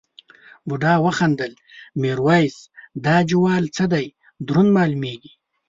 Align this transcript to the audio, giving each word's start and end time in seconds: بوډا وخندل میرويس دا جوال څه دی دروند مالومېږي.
بوډا 0.67 0.93
وخندل 1.05 1.53
میرويس 2.01 2.57
دا 3.05 3.17
جوال 3.29 3.63
څه 3.75 3.85
دی 3.93 4.07
دروند 4.47 4.69
مالومېږي. 4.75 5.31